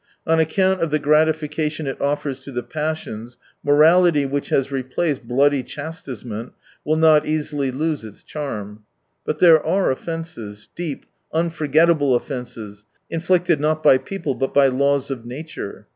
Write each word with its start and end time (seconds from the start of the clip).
On 0.25 0.39
account 0.39 0.81
of 0.81 0.89
the 0.89 0.97
gratification 0.97 1.85
it 1.85 2.01
offers 2.01 2.39
to 2.39 2.51
the 2.51 2.63
passions, 2.63 3.37
morality, 3.63 4.25
which 4.25 4.49
has 4.49 4.71
replaced 4.71 5.27
bloody 5.27 5.61
chastisement, 5.61 6.53
will 6.83 6.95
not 6.95 7.25
easiljr' 7.25 7.77
lose 7.77 8.03
its 8.03 8.23
charm. 8.23 8.79
But 9.27 9.37
there 9.37 9.63
are 9.63 9.91
offences, 9.91 10.69
deep, 10.75 11.05
unforgettable 11.31 12.15
offences, 12.15 12.87
inflicted 13.11 13.59
not 13.59 13.83
by 13.83 13.99
people, 13.99 14.33
but 14.33 14.55
by 14.55 14.69
"laws 14.69 15.11
of 15.11 15.23
nature." 15.23 15.85